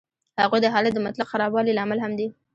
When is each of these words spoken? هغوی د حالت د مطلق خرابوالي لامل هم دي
هغوی 0.41 0.59
د 0.61 0.67
حالت 0.73 0.93
د 0.95 0.99
مطلق 1.07 1.27
خرابوالي 1.31 1.71
لامل 1.75 1.99
هم 2.01 2.11
دي 2.19 2.27